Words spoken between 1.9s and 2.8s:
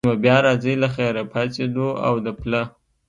او د پله.